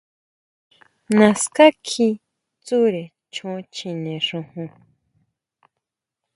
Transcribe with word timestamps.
Naská 1.17 1.65
kjí 1.85 2.07
tsʼure 2.63 3.03
choon 3.33 3.59
chjine 3.73 4.13
xojon. 4.27 4.69